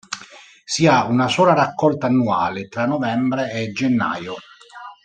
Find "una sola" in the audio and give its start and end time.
1.05-1.53